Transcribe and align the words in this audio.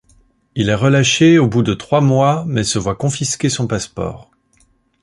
Il 0.55 0.69
est 0.69 0.73
relâché 0.73 1.37
au 1.37 1.45
bout 1.45 1.61
de 1.61 1.75
trois 1.75 2.01
mois 2.01 2.43
mais 2.47 2.63
se 2.63 2.79
voit 2.79 2.95
confisquer 2.95 3.49
son 3.49 3.67
passeport. 3.67 4.31